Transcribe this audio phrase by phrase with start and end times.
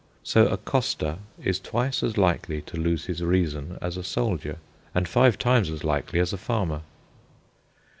[0.23, 4.57] So a coster is twice as likely to lose his reason as a soldier,
[4.95, 6.81] and five times as likely as a farmer.